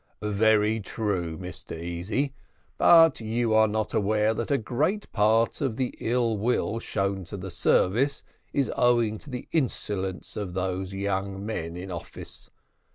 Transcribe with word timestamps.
"Very 0.23 0.79
true, 0.79 1.37
Mr 1.37 1.79
Easy; 1.79 2.33
but 2.79 3.19
you 3.19 3.53
are 3.53 3.67
not 3.67 3.93
aware 3.93 4.33
that 4.33 4.49
a 4.49 4.57
great 4.57 5.11
part 5.11 5.61
of 5.61 5.77
the 5.77 5.93
ill 5.99 6.39
will 6.39 6.79
shown 6.79 7.23
to 7.25 7.37
the 7.37 7.51
service, 7.51 8.23
is 8.51 8.71
owing 8.75 9.19
to 9.19 9.29
the 9.29 9.47
insolence 9.51 10.35
of 10.35 10.55
those 10.55 10.91
young 10.91 11.45
men 11.45 11.77
in 11.77 11.91
office. 11.91 12.49